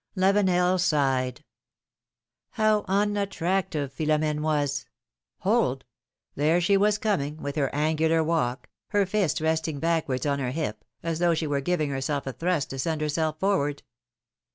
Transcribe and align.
Lavenel 0.17 0.79
sighed. 0.79 1.43
How 2.53 2.85
unattractive 2.87 3.93
Philom^ne 3.93 4.39
Avas! 4.39 4.87
Hold! 5.41 5.85
there 6.33 6.59
she 6.59 6.75
was 6.75 6.97
coming, 6.97 7.37
with 7.37 7.55
her 7.55 7.69
angular 7.71 8.23
walk, 8.23 8.67
her 8.87 9.05
fist 9.05 9.41
resting 9.41 9.77
back 9.79 10.07
wai'ds 10.07 10.25
on 10.25 10.39
her 10.39 10.49
hip, 10.49 10.83
as 11.03 11.19
though 11.19 11.35
she 11.35 11.45
were 11.45 11.61
giving 11.61 11.91
herself 11.91 12.25
a 12.25 12.33
thrust 12.33 12.71
to 12.71 12.79
send 12.79 12.99
herself 12.99 13.39
forward! 13.39 13.83